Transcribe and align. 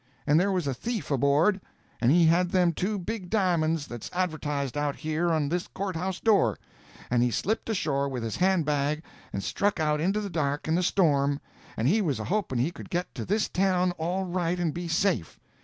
And 0.25 0.39
there 0.39 0.51
was 0.51 0.65
a 0.65 0.73
thief 0.73 1.11
aboard, 1.11 1.61
and 2.01 2.09
he 2.11 2.25
had 2.25 2.49
them 2.49 2.73
two 2.73 2.97
big 2.97 3.29
di'monds 3.29 3.85
that's 3.87 4.09
advertised 4.11 4.75
out 4.75 4.95
here 4.95 5.29
on 5.31 5.47
this 5.47 5.67
courthouse 5.67 6.19
door; 6.19 6.57
and 7.11 7.21
he 7.21 7.29
slipped 7.29 7.69
ashore 7.69 8.09
with 8.09 8.23
his 8.23 8.37
hand 8.37 8.65
bag 8.65 9.03
and 9.31 9.43
struck 9.43 9.79
out 9.79 10.01
into 10.01 10.19
the 10.19 10.31
dark 10.31 10.67
and 10.67 10.75
the 10.75 10.81
storm, 10.81 11.39
and 11.77 11.87
he 11.87 12.01
was 12.01 12.19
a 12.19 12.23
hoping 12.23 12.57
he 12.57 12.71
could 12.71 12.89
get 12.89 13.13
to 13.13 13.25
this 13.25 13.47
town 13.47 13.91
all 13.99 14.23
right 14.25 14.59
and 14.59 14.73
be 14.73 14.87
safe. 14.87 15.39